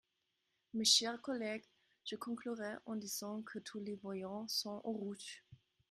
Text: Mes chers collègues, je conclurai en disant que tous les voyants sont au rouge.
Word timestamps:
Mes 0.73 0.83
chers 0.83 1.21
collègues, 1.21 1.67
je 2.05 2.15
conclurai 2.15 2.73
en 2.87 2.95
disant 2.95 3.43
que 3.43 3.59
tous 3.59 3.77
les 3.79 3.93
voyants 3.93 4.47
sont 4.47 4.81
au 4.83 4.93
rouge. 4.93 5.43